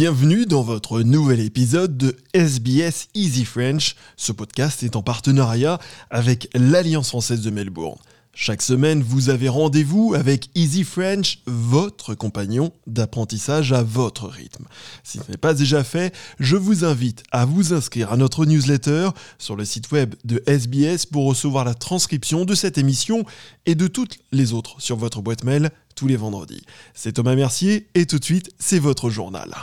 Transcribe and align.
Bienvenue 0.00 0.46
dans 0.46 0.62
votre 0.62 1.00
nouvel 1.00 1.40
épisode 1.40 1.96
de 1.96 2.16
SBS 2.32 3.08
Easy 3.16 3.44
French. 3.44 3.96
Ce 4.16 4.30
podcast 4.30 4.84
est 4.84 4.94
en 4.94 5.02
partenariat 5.02 5.80
avec 6.08 6.48
l'Alliance 6.54 7.08
française 7.08 7.40
de 7.40 7.50
Melbourne. 7.50 7.98
Chaque 8.32 8.62
semaine, 8.62 9.02
vous 9.02 9.28
avez 9.28 9.48
rendez-vous 9.48 10.14
avec 10.14 10.50
Easy 10.54 10.84
French, 10.84 11.40
votre 11.46 12.14
compagnon 12.14 12.70
d'apprentissage 12.86 13.72
à 13.72 13.82
votre 13.82 14.28
rythme. 14.28 14.66
Si 15.02 15.18
ce 15.18 15.28
n'est 15.28 15.36
pas 15.36 15.52
déjà 15.52 15.82
fait, 15.82 16.14
je 16.38 16.54
vous 16.54 16.84
invite 16.84 17.24
à 17.32 17.44
vous 17.44 17.74
inscrire 17.74 18.12
à 18.12 18.16
notre 18.16 18.46
newsletter 18.46 19.08
sur 19.38 19.56
le 19.56 19.64
site 19.64 19.90
web 19.90 20.14
de 20.24 20.40
SBS 20.46 21.06
pour 21.06 21.26
recevoir 21.26 21.64
la 21.64 21.74
transcription 21.74 22.44
de 22.44 22.54
cette 22.54 22.78
émission 22.78 23.24
et 23.66 23.74
de 23.74 23.88
toutes 23.88 24.20
les 24.30 24.52
autres 24.52 24.80
sur 24.80 24.96
votre 24.96 25.22
boîte 25.22 25.42
mail 25.42 25.72
les 26.06 26.16
vendredis. 26.16 26.62
C'est 26.94 27.12
Thomas 27.12 27.34
Mercier 27.34 27.88
et 27.94 28.06
tout 28.06 28.18
de 28.18 28.24
suite, 28.24 28.50
c'est 28.58 28.78
votre 28.78 29.10
journal. 29.10 29.54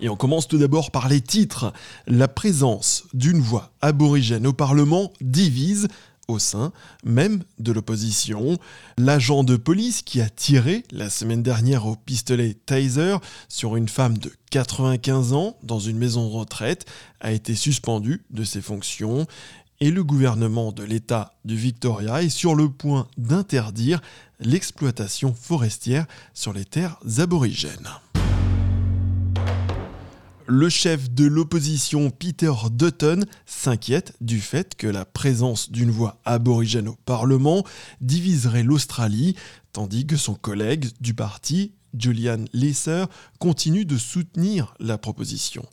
Et 0.00 0.08
on 0.08 0.16
commence 0.16 0.48
tout 0.48 0.58
d'abord 0.58 0.90
par 0.90 1.08
les 1.08 1.20
titres. 1.20 1.72
La 2.06 2.28
présence 2.28 3.04
d'une 3.12 3.40
voix 3.40 3.72
aborigène 3.82 4.46
au 4.46 4.52
Parlement 4.52 5.12
divise 5.20 5.88
au 6.30 6.38
sein 6.38 6.72
même 7.04 7.42
de 7.58 7.72
l'opposition. 7.72 8.56
L'agent 8.96 9.44
de 9.44 9.56
police 9.56 10.02
qui 10.02 10.20
a 10.20 10.30
tiré 10.30 10.84
la 10.90 11.10
semaine 11.10 11.42
dernière 11.42 11.86
au 11.86 11.96
pistolet 11.96 12.54
taser 12.54 13.16
sur 13.48 13.76
une 13.76 13.88
femme 13.88 14.16
de 14.16 14.32
95 14.50 15.32
ans 15.32 15.56
dans 15.62 15.80
une 15.80 15.98
maison 15.98 16.28
de 16.28 16.32
retraite 16.32 16.86
a 17.20 17.32
été 17.32 17.54
suspendu 17.54 18.22
de 18.30 18.44
ses 18.44 18.60
fonctions 18.60 19.26
et 19.80 19.90
le 19.90 20.04
gouvernement 20.04 20.72
de 20.72 20.82
l'État 20.82 21.34
du 21.44 21.56
Victoria 21.56 22.22
est 22.22 22.28
sur 22.28 22.54
le 22.54 22.68
point 22.68 23.08
d'interdire 23.16 24.00
l'exploitation 24.38 25.34
forestière 25.34 26.06
sur 26.34 26.52
les 26.52 26.64
terres 26.64 26.98
aborigènes 27.18 27.88
le 30.50 30.68
chef 30.68 31.12
de 31.12 31.26
l'opposition 31.26 32.10
Peter 32.10 32.52
Dutton 32.72 33.24
s'inquiète 33.46 34.14
du 34.20 34.40
fait 34.40 34.74
que 34.74 34.88
la 34.88 35.04
présence 35.04 35.70
d'une 35.70 35.92
voix 35.92 36.20
aborigène 36.24 36.88
au 36.88 36.96
Parlement 37.04 37.64
diviserait 38.00 38.64
l'Australie, 38.64 39.36
tandis 39.72 40.06
que 40.06 40.16
son 40.16 40.34
collègue 40.34 40.88
du 41.00 41.14
parti, 41.14 41.72
Julian 41.96 42.44
Lesser, 42.52 43.04
continue 43.38 43.84
de 43.84 43.96
soutenir 43.96 44.74
la 44.80 44.98
proposition. 44.98 45.64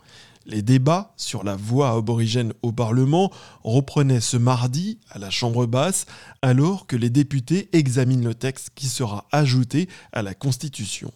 Les 0.48 0.62
débats 0.62 1.14
sur 1.18 1.44
la 1.44 1.56
voix 1.56 1.92
aborigène 1.92 2.54
au 2.62 2.72
Parlement 2.72 3.32
reprenaient 3.64 4.22
ce 4.22 4.38
mardi 4.38 4.98
à 5.10 5.20
la 5.20 5.30
Chambre 5.30 5.66
basse, 5.66 6.06
alors 6.42 6.88
que 6.88 6.96
les 6.96 7.10
députés 7.10 7.70
examinent 7.74 8.24
le 8.24 8.34
texte 8.34 8.72
qui 8.74 8.88
sera 8.88 9.28
ajouté 9.32 9.90
à 10.14 10.22
la 10.22 10.34
Constitution 10.34 11.12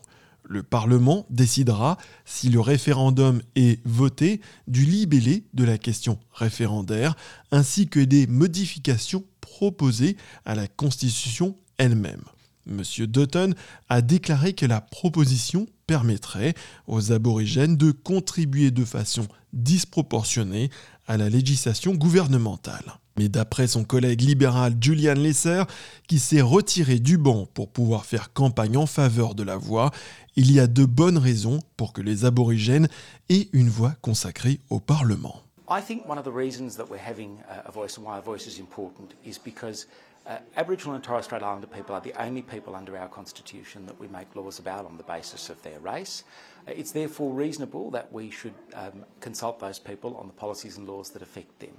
le 0.51 0.63
Parlement 0.63 1.25
décidera, 1.29 1.97
si 2.25 2.49
le 2.49 2.59
référendum 2.59 3.41
est 3.55 3.79
voté, 3.85 4.41
du 4.67 4.85
libellé 4.85 5.45
de 5.53 5.63
la 5.63 5.77
question 5.77 6.19
référendaire, 6.33 7.15
ainsi 7.51 7.87
que 7.87 8.01
des 8.01 8.27
modifications 8.27 9.23
proposées 9.39 10.17
à 10.45 10.55
la 10.55 10.67
Constitution 10.67 11.55
elle-même. 11.77 12.23
M. 12.67 12.81
Dutton 13.07 13.53
a 13.89 14.01
déclaré 14.01 14.53
que 14.53 14.65
la 14.65 14.81
proposition 14.81 15.67
permettrait 15.87 16.53
aux 16.87 17.11
aborigènes 17.11 17.77
de 17.77 17.91
contribuer 17.91 18.71
de 18.71 18.85
façon 18.85 19.27
disproportionnée 19.53 20.69
à 21.07 21.17
la 21.17 21.29
législation 21.29 21.93
gouvernementale. 21.93 22.97
Mais 23.17 23.27
d'après 23.27 23.67
son 23.67 23.83
collègue 23.83 24.21
libéral 24.21 24.75
Julian 24.79 25.15
Lesser, 25.15 25.63
qui 26.07 26.17
s'est 26.17 26.41
retiré 26.41 26.99
du 26.99 27.17
banc 27.17 27.45
pour 27.53 27.69
pouvoir 27.69 28.05
faire 28.05 28.31
campagne 28.31 28.77
en 28.77 28.85
faveur 28.85 29.35
de 29.35 29.43
la 29.43 29.57
voix, 29.57 29.91
il 30.37 30.51
y 30.51 30.59
a 30.59 30.67
de 30.67 30.85
bonnes 30.85 31.17
raisons 31.17 31.59
pour 31.75 31.91
que 31.91 32.01
les 32.01 32.23
aborigènes 32.23 32.87
aient 33.29 33.49
une 33.51 33.69
voix 33.69 33.95
consacrée 34.01 34.61
au 34.69 34.79
Parlement. 34.79 35.41
I 35.69 35.81
think 35.81 36.07
one 36.07 36.17
of 36.17 36.25
the 36.25 36.33
reasons 36.33 36.75
that 36.77 36.89
we're 36.89 36.97
having 36.97 37.37
a 37.65 37.71
voice 37.71 37.97
and 37.97 38.03
why 38.03 38.17
our 38.17 38.23
voice 38.23 38.45
is 38.45 38.59
important 38.59 39.15
is 39.25 39.37
because 39.43 39.87
uh, 40.27 40.37
Aboriginal 40.55 40.95
and 40.95 41.03
Torres 41.03 41.25
Strait 41.25 41.41
Islander 41.41 41.67
people 41.67 41.95
are 41.95 42.01
the 42.01 42.13
only 42.21 42.41
people 42.41 42.75
under 42.75 42.97
our 42.97 43.07
constitution 43.07 43.85
that 43.87 43.99
we 43.99 44.07
make 44.07 44.35
laws 44.35 44.59
about 44.59 44.85
on 44.85 44.97
the 44.97 45.03
basis 45.03 45.49
of 45.49 45.61
their 45.63 45.79
race. 45.79 46.23
Uh, 46.67 46.71
it's 46.71 46.91
therefore 46.91 47.33
reasonable 47.33 47.89
that 47.91 48.11
we 48.13 48.29
should 48.29 48.53
um, 48.75 49.05
consult 49.19 49.59
those 49.59 49.79
people 49.79 50.15
on 50.17 50.27
the 50.27 50.33
policies 50.33 50.77
and 50.77 50.87
laws 50.87 51.09
that 51.11 51.21
affect 51.21 51.59
them. 51.59 51.71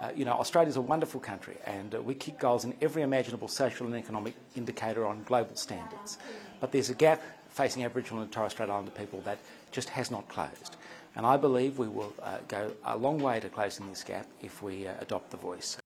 Uh, 0.00 0.10
you 0.14 0.24
know, 0.24 0.32
Australia's 0.32 0.76
a 0.76 0.80
wonderful 0.80 1.20
country 1.20 1.56
and 1.66 1.94
uh, 1.94 2.02
we 2.02 2.14
kick 2.14 2.38
goals 2.38 2.64
in 2.64 2.74
every 2.80 3.02
imaginable 3.02 3.48
social 3.48 3.86
and 3.86 3.96
economic 3.96 4.34
indicator 4.56 5.06
on 5.06 5.22
global 5.24 5.54
standards. 5.56 6.18
But 6.60 6.72
there's 6.72 6.90
a 6.90 6.94
gap 6.94 7.20
facing 7.48 7.84
Aboriginal 7.84 8.22
and 8.22 8.32
Torres 8.32 8.52
Strait 8.52 8.70
Islander 8.70 8.92
people 8.92 9.20
that 9.22 9.38
just 9.72 9.88
has 9.90 10.10
not 10.10 10.28
closed. 10.28 10.76
And 11.14 11.26
I 11.26 11.36
believe 11.36 11.78
we 11.78 11.88
will 11.88 12.12
uh, 12.22 12.38
go 12.48 12.72
a 12.84 12.96
long 12.96 13.18
way 13.18 13.40
to 13.40 13.48
closing 13.48 13.88
this 13.88 14.02
gap 14.02 14.26
if 14.40 14.62
we 14.62 14.86
uh, 14.86 14.94
adopt 15.00 15.30
the 15.30 15.36
voice. 15.36 15.81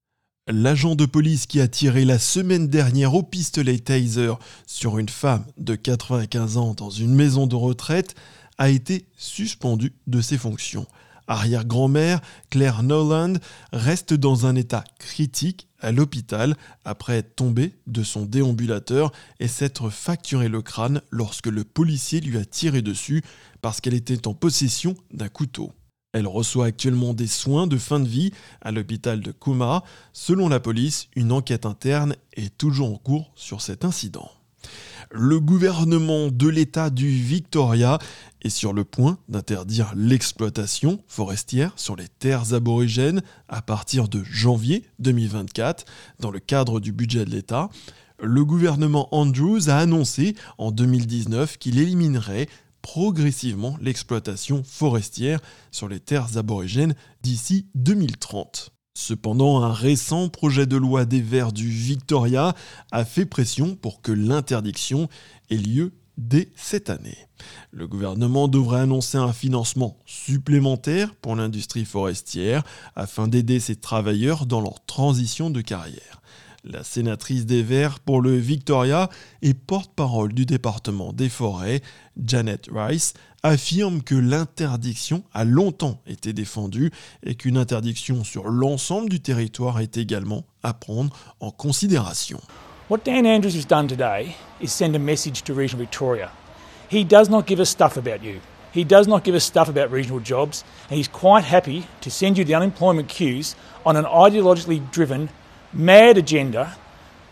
L'agent 0.48 0.94
de 0.94 1.06
police 1.06 1.46
qui 1.46 1.60
a 1.60 1.66
tiré 1.66 2.04
la 2.04 2.20
semaine 2.20 2.68
dernière 2.68 3.14
au 3.14 3.24
pistolet 3.24 3.80
taser 3.80 4.32
sur 4.66 4.98
une 4.98 5.08
femme 5.08 5.44
de 5.58 5.74
95 5.74 6.56
ans 6.56 6.74
dans 6.74 6.90
une 6.90 7.14
maison 7.14 7.48
de 7.48 7.56
retraite 7.56 8.14
a 8.56 8.70
été 8.70 9.06
suspendu 9.16 9.92
de 10.06 10.20
ses 10.20 10.38
fonctions 10.38 10.86
arrière-grand-mère, 11.26 12.20
Claire 12.50 12.82
Noland, 12.82 13.34
reste 13.72 14.14
dans 14.14 14.46
un 14.46 14.54
état 14.54 14.84
critique 14.98 15.68
à 15.80 15.92
l'hôpital 15.92 16.56
après 16.84 17.18
être 17.18 17.36
tombée 17.36 17.74
de 17.86 18.02
son 18.02 18.24
déambulateur 18.24 19.12
et 19.40 19.48
s'être 19.48 19.90
facturé 19.90 20.48
le 20.48 20.62
crâne 20.62 21.00
lorsque 21.10 21.48
le 21.48 21.64
policier 21.64 22.20
lui 22.20 22.38
a 22.38 22.44
tiré 22.44 22.82
dessus 22.82 23.22
parce 23.60 23.80
qu'elle 23.80 23.94
était 23.94 24.26
en 24.26 24.34
possession 24.34 24.94
d'un 25.12 25.28
couteau. 25.28 25.72
Elle 26.16 26.26
reçoit 26.26 26.64
actuellement 26.64 27.12
des 27.12 27.26
soins 27.26 27.66
de 27.66 27.76
fin 27.76 28.00
de 28.00 28.08
vie 28.08 28.30
à 28.62 28.72
l'hôpital 28.72 29.20
de 29.20 29.32
Kuma. 29.32 29.84
Selon 30.14 30.48
la 30.48 30.60
police, 30.60 31.08
une 31.14 31.30
enquête 31.30 31.66
interne 31.66 32.16
est 32.32 32.56
toujours 32.56 32.90
en 32.90 32.96
cours 32.96 33.32
sur 33.34 33.60
cet 33.60 33.84
incident 33.84 34.30
le 35.12 35.38
gouvernement 35.38 36.28
de 36.32 36.48
l'État 36.48 36.90
du 36.90 37.08
Victoria 37.08 37.98
est 38.42 38.48
sur 38.48 38.72
le 38.72 38.82
point 38.82 39.18
d'interdire 39.28 39.92
l'exploitation 39.94 41.00
forestière 41.06 41.72
sur 41.76 41.94
les 41.94 42.08
terres 42.08 42.54
aborigènes 42.54 43.22
à 43.48 43.62
partir 43.62 44.08
de 44.08 44.24
janvier 44.24 44.84
2024 44.98 45.84
dans 46.18 46.32
le 46.32 46.40
cadre 46.40 46.80
du 46.80 46.90
budget 46.90 47.24
de 47.24 47.30
l'État. 47.30 47.68
Le 48.20 48.44
gouvernement 48.44 49.14
Andrews 49.14 49.68
a 49.68 49.76
annoncé 49.76 50.34
en 50.58 50.72
2019 50.72 51.58
qu'il 51.58 51.78
éliminerait 51.78 52.48
progressivement 52.86 53.76
l'exploitation 53.80 54.62
forestière 54.62 55.40
sur 55.72 55.88
les 55.88 55.98
terres 55.98 56.38
aborigènes 56.38 56.94
d'ici 57.20 57.66
2030. 57.74 58.70
Cependant, 58.94 59.60
un 59.64 59.72
récent 59.72 60.28
projet 60.28 60.66
de 60.66 60.76
loi 60.76 61.04
des 61.04 61.20
Verts 61.20 61.50
du 61.50 61.68
Victoria 61.68 62.54
a 62.92 63.04
fait 63.04 63.26
pression 63.26 63.74
pour 63.74 64.02
que 64.02 64.12
l'interdiction 64.12 65.08
ait 65.50 65.56
lieu 65.56 65.94
dès 66.16 66.52
cette 66.54 66.88
année. 66.88 67.18
Le 67.72 67.88
gouvernement 67.88 68.46
devrait 68.46 68.82
annoncer 68.82 69.18
un 69.18 69.32
financement 69.32 69.98
supplémentaire 70.06 71.12
pour 71.16 71.34
l'industrie 71.34 71.86
forestière 71.86 72.62
afin 72.94 73.26
d'aider 73.26 73.58
ces 73.58 73.74
travailleurs 73.74 74.46
dans 74.46 74.60
leur 74.60 74.84
transition 74.86 75.50
de 75.50 75.60
carrière. 75.60 76.22
La 76.68 76.82
sénatrice 76.82 77.46
des 77.46 77.62
Verts 77.62 78.00
pour 78.00 78.20
le 78.20 78.34
Victoria 78.34 79.08
et 79.40 79.54
porte-parole 79.54 80.32
du 80.32 80.46
département 80.46 81.12
des 81.12 81.28
forêts, 81.28 81.80
Janet 82.20 82.68
Rice, 82.74 83.14
affirme 83.44 84.02
que 84.02 84.16
l'interdiction 84.16 85.22
a 85.32 85.44
longtemps 85.44 86.00
été 86.08 86.32
défendue 86.32 86.90
et 87.22 87.36
qu'une 87.36 87.56
interdiction 87.56 88.24
sur 88.24 88.48
l'ensemble 88.48 89.08
du 89.08 89.20
territoire 89.20 89.78
est 89.78 89.96
également 89.96 90.44
à 90.64 90.74
prendre 90.74 91.16
en 91.38 91.52
considération. 91.52 92.40
What 92.90 93.04
Dan 93.04 93.26
Andrews 93.26 93.54
has 93.54 93.64
done 93.64 93.86
today 93.86 94.34
is 94.60 94.68
send 94.68 94.96
a 94.96 94.98
message 94.98 95.44
to 95.44 95.54
regional 95.54 95.84
Victoria. 95.84 96.32
He 96.90 97.04
does 97.04 97.28
not 97.30 97.46
give 97.46 97.60
us 97.60 97.68
stuff 97.68 97.96
about 97.96 98.24
you. 98.24 98.40
He 98.74 98.84
does 98.84 99.06
not 99.06 99.20
give 99.24 99.36
us 99.36 99.44
stuff 99.44 99.68
about 99.68 99.92
regional 99.92 100.20
jobs, 100.20 100.64
and 100.90 100.98
he's 100.98 101.08
quite 101.08 101.44
happy 101.44 101.86
to 102.00 102.10
send 102.10 102.36
you 102.36 102.44
the 102.44 102.56
unemployment 102.56 103.08
queues 103.08 103.54
on 103.84 103.94
an 103.96 104.04
ideologically 104.04 104.82
driven 104.90 105.28
mad 105.76 106.16
agenda 106.16 106.74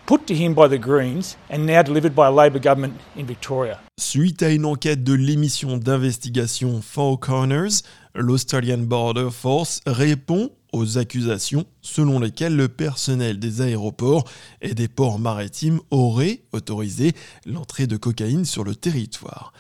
put 0.07 0.27
to 0.27 0.35
him 0.35 0.55
by 0.55 0.69
the 0.69 0.79
Greens 0.79 1.37
and 1.49 1.67
now 1.67 1.83
delivered 1.83 2.15
by 2.15 2.29
a 2.29 2.51
government 2.51 2.95
in 3.17 3.25
Victoria. 3.25 3.81
Suite 3.99 4.43
à 4.43 4.51
une 4.51 4.67
enquête 4.67 5.03
de 5.03 5.15
l'émission 5.15 5.79
d'investigation 5.79 6.83
Four 6.83 7.21
Corners, 7.21 7.83
l'Australian 8.15 8.79
Border 8.79 9.31
Force 9.31 9.81
répond 9.87 10.51
aux 10.73 10.99
accusations 10.99 11.65
selon 11.81 12.19
lesquelles 12.19 12.57
le 12.57 12.69
personnel 12.69 13.39
des 13.39 13.63
aéroports 13.63 14.25
et 14.61 14.75
des 14.75 14.89
ports 14.89 15.19
maritimes 15.19 15.81
aurait 15.91 16.41
autorisé 16.53 17.13
l'entrée 17.47 17.87
de 17.87 17.97
cocaïne 17.97 18.45
sur 18.45 18.65
le 18.65 18.75
territoire. 18.75 19.53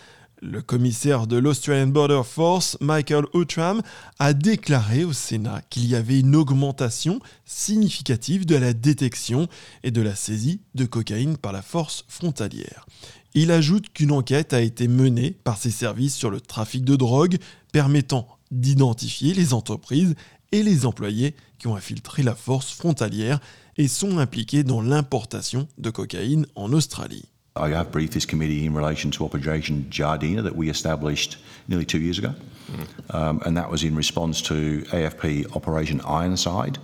Le 0.46 0.60
commissaire 0.60 1.26
de 1.26 1.38
l'Australian 1.38 1.86
Border 1.86 2.20
Force, 2.22 2.76
Michael 2.82 3.24
Outram, 3.32 3.80
a 4.18 4.34
déclaré 4.34 5.02
au 5.02 5.14
Sénat 5.14 5.62
qu'il 5.70 5.86
y 5.86 5.94
avait 5.94 6.20
une 6.20 6.36
augmentation 6.36 7.18
significative 7.46 8.44
de 8.44 8.54
la 8.54 8.74
détection 8.74 9.48
et 9.84 9.90
de 9.90 10.02
la 10.02 10.14
saisie 10.14 10.60
de 10.74 10.84
cocaïne 10.84 11.38
par 11.38 11.52
la 11.52 11.62
force 11.62 12.04
frontalière. 12.08 12.84
Il 13.32 13.50
ajoute 13.50 13.90
qu'une 13.94 14.12
enquête 14.12 14.52
a 14.52 14.60
été 14.60 14.86
menée 14.86 15.30
par 15.30 15.56
ses 15.56 15.70
services 15.70 16.14
sur 16.14 16.28
le 16.28 16.42
trafic 16.42 16.84
de 16.84 16.96
drogue, 16.96 17.38
permettant 17.72 18.28
d'identifier 18.50 19.32
les 19.32 19.54
entreprises 19.54 20.14
et 20.52 20.62
les 20.62 20.84
employés 20.84 21.34
qui 21.58 21.68
ont 21.68 21.76
infiltré 21.76 22.22
la 22.22 22.34
force 22.34 22.70
frontalière 22.70 23.40
et 23.78 23.88
sont 23.88 24.18
impliqués 24.18 24.62
dans 24.62 24.82
l'importation 24.82 25.68
de 25.78 25.88
cocaïne 25.88 26.44
en 26.54 26.70
Australie. 26.74 27.30
I 27.56 27.68
have 27.68 27.92
briefed 27.92 28.14
this 28.14 28.26
committee 28.26 28.66
in 28.66 28.74
relation 28.74 29.12
to 29.12 29.24
Operation 29.24 29.86
Jardina 29.88 30.42
that 30.42 30.56
we 30.56 30.68
established 30.68 31.36
nearly 31.68 31.84
two 31.84 32.00
years 32.00 32.18
ago, 32.18 32.34
mm. 32.66 33.14
um, 33.14 33.40
and 33.46 33.56
that 33.56 33.70
was 33.70 33.84
in 33.84 33.94
response 33.94 34.42
to 34.42 34.82
AFP 34.88 35.54
Operation 35.54 36.00
Ironside 36.00 36.78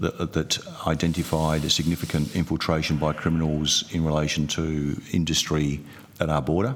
that, 0.00 0.32
that 0.32 0.58
identified 0.84 1.64
a 1.64 1.70
significant 1.70 2.34
infiltration 2.34 2.96
by 2.96 3.12
criminals 3.12 3.84
in 3.92 4.04
relation 4.04 4.48
to 4.48 5.00
industry 5.12 5.80
at 6.18 6.28
our 6.28 6.42
border, 6.42 6.74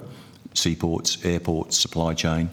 seaports, 0.53 1.25
airports, 1.25 1.77
supply 1.77 2.15
chain. 2.15 2.49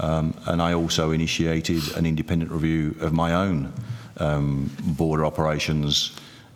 Um, 0.00 0.34
and 0.46 0.60
I 0.60 0.74
also 0.74 1.12
initiated 1.12 1.96
an 1.96 2.06
independent 2.06 2.50
review 2.50 2.96
of 3.00 3.12
my 3.12 3.34
own 3.34 3.72
um, 4.16 4.68
border 4.82 5.24
operations 5.24 6.10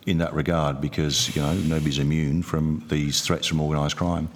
in 0.07 0.17
that 0.17 0.33
regard 0.33 0.81
because, 0.81 1.29
you 1.35 1.41
know, 1.41 1.53
nobody's 1.67 1.99
immune 1.99 2.43
from 2.43 2.81
these 2.89 3.21
threats 3.21 3.47
from 3.47 3.61
organised 3.61 3.95
crime. 3.95 4.27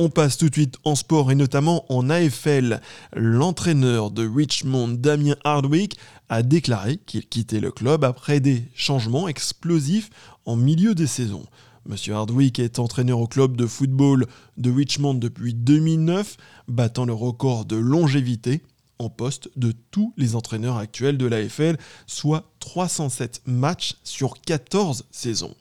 On 0.00 0.10
passe 0.10 0.36
tout 0.36 0.48
de 0.48 0.54
suite 0.54 0.76
en 0.84 0.94
sport 0.94 1.32
et 1.32 1.34
notamment 1.34 1.84
en 1.92 2.08
AFL. 2.08 2.80
L'entraîneur 3.16 4.12
de 4.12 4.28
Richmond, 4.28 4.90
Damien 4.90 5.34
Hardwick, 5.42 5.96
a 6.28 6.44
déclaré 6.44 6.98
qu'il 6.98 7.26
quittait 7.26 7.58
le 7.58 7.72
club 7.72 8.04
après 8.04 8.38
des 8.38 8.62
changements 8.74 9.26
explosifs 9.26 10.10
en 10.44 10.54
milieu 10.54 10.94
des 10.94 11.08
saisons. 11.08 11.46
Monsieur 11.84 12.14
Hardwick 12.14 12.60
est 12.60 12.78
entraîneur 12.78 13.18
au 13.18 13.26
club 13.26 13.56
de 13.56 13.66
football 13.66 14.26
de 14.56 14.70
Richmond 14.70 15.14
depuis 15.14 15.54
2009, 15.54 16.36
battant 16.68 17.04
le 17.04 17.14
record 17.14 17.64
de 17.64 17.76
longévité 17.76 18.62
en 18.98 19.08
poste 19.08 19.50
de 19.56 19.72
tous 19.90 20.12
les 20.16 20.34
entraîneurs 20.34 20.76
actuels 20.76 21.18
de 21.18 21.26
l'AFL, 21.26 21.76
soit 22.06 22.50
307 22.60 23.42
matchs 23.46 23.96
sur 24.04 24.40
14 24.40 25.04
saisons. 25.10 25.54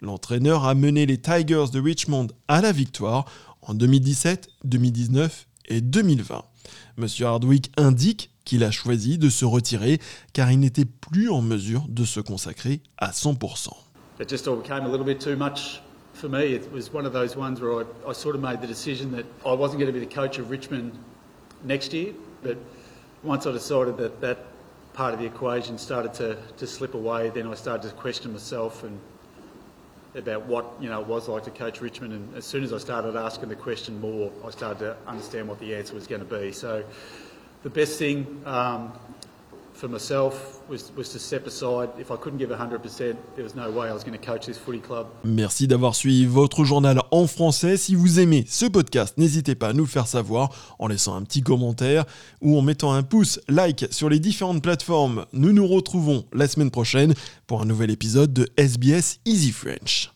L'entraîneur 0.00 0.64
a 0.64 0.74
mené 0.74 1.06
les 1.06 1.18
Tigers 1.18 1.66
de 1.72 1.80
Richmond 1.80 2.28
à 2.48 2.60
la 2.60 2.72
victoire 2.72 3.24
en 3.62 3.74
2017, 3.74 4.48
2019 4.64 5.46
et 5.66 5.80
2020. 5.80 6.44
Monsieur 6.96 7.26
Hardwick 7.26 7.72
indique 7.76 8.30
qu'il 8.44 8.62
a 8.64 8.70
choisi 8.70 9.18
de 9.18 9.28
se 9.28 9.44
retirer 9.44 10.00
car 10.32 10.50
il 10.50 10.60
n'était 10.60 10.84
plus 10.84 11.28
en 11.30 11.42
mesure 11.42 11.84
de 11.88 12.04
se 12.04 12.20
consacrer 12.20 12.80
à 12.96 13.10
100%. 13.10 13.70
It 14.20 14.30
just 14.30 14.48
all 14.48 14.56
became 14.56 14.86
a 14.86 14.88
little 14.88 15.04
bit 15.04 15.18
too 15.18 15.36
much 15.36 15.82
for 16.14 16.30
me. 16.30 16.54
It 16.54 16.72
was 16.72 16.90
one 16.92 17.04
of 17.04 17.12
those 17.12 17.36
ones 17.36 17.60
where 17.60 17.82
I, 17.82 18.10
I 18.10 18.14
sort 18.14 18.34
of 18.34 18.40
made 18.40 18.60
the 18.62 18.66
decision 18.66 19.10
that 19.10 19.26
I 19.44 19.54
wasn't 19.54 19.80
going 19.80 19.92
to 19.92 19.98
be 19.98 20.00
the 20.00 20.06
coach 20.06 20.38
of 20.38 20.50
Richmond 20.50 20.92
next 21.64 21.92
year, 21.92 22.14
but 22.42 22.56
once 23.26 23.46
I 23.46 23.52
decided 23.52 23.96
that 23.98 24.20
that 24.20 24.38
part 24.92 25.12
of 25.12 25.20
the 25.20 25.26
equation 25.26 25.76
started 25.76 26.14
to, 26.14 26.36
to 26.56 26.66
slip 26.66 26.94
away, 26.94 27.28
then 27.30 27.46
I 27.46 27.54
started 27.54 27.88
to 27.88 27.94
question 27.94 28.32
myself 28.32 28.84
and 28.84 28.98
about 30.14 30.46
what 30.46 30.64
you 30.80 30.88
know 30.88 31.00
it 31.00 31.06
was 31.06 31.28
like 31.28 31.44
to 31.44 31.50
coach 31.50 31.80
Richmond. 31.80 32.12
And 32.12 32.34
as 32.34 32.46
soon 32.46 32.64
as 32.64 32.72
I 32.72 32.78
started 32.78 33.16
asking 33.16 33.50
the 33.50 33.56
question 33.56 34.00
more, 34.00 34.32
I 34.44 34.50
started 34.50 34.78
to 34.78 34.96
understand 35.06 35.48
what 35.48 35.60
the 35.60 35.74
answer 35.74 35.94
was 35.94 36.06
going 36.06 36.26
to 36.26 36.38
be. 36.38 36.52
So 36.52 36.84
the 37.62 37.70
best 37.70 37.98
thing 37.98 38.42
um, 38.46 38.92
for 39.76 39.88
myself 39.88 40.62
was, 40.68 40.90
to 40.90 41.18
step 41.18 41.46
aside. 41.46 41.90
If 41.98 42.10
I 42.10 42.16
couldn't 42.16 42.38
give 42.38 42.50
100%, 42.50 43.14
there 43.34 43.44
was 43.44 43.54
no 43.54 43.70
way 43.70 43.88
I 43.88 43.92
was 43.92 44.04
going 44.04 44.18
to 44.18 44.24
coach 44.24 44.46
this 44.46 44.58
footy 44.58 44.80
club. 44.80 45.06
Merci 45.24 45.66
d'avoir 45.68 45.94
suivi 45.94 46.26
votre 46.26 46.64
journal 46.64 47.02
en 47.10 47.26
français. 47.26 47.76
Si 47.76 47.94
vous 47.94 48.18
aimez 48.18 48.44
ce 48.48 48.66
podcast, 48.66 49.16
n'hésitez 49.18 49.54
pas 49.54 49.68
à 49.68 49.72
nous 49.72 49.84
le 49.84 49.90
faire 49.90 50.06
savoir 50.06 50.50
en 50.78 50.88
laissant 50.88 51.14
un 51.14 51.22
petit 51.22 51.42
commentaire 51.42 52.04
ou 52.40 52.58
en 52.58 52.62
mettant 52.62 52.92
un 52.92 53.02
pouce 53.02 53.40
like 53.48 53.86
sur 53.90 54.08
les 54.08 54.18
différentes 54.18 54.62
plateformes. 54.62 55.26
Nous 55.32 55.52
nous 55.52 55.66
retrouvons 55.66 56.24
la 56.32 56.48
semaine 56.48 56.70
prochaine 56.70 57.14
pour 57.46 57.62
un 57.62 57.66
nouvel 57.66 57.90
épisode 57.90 58.32
de 58.32 58.48
SBS 58.56 59.20
Easy 59.26 59.52
French. 59.52 60.15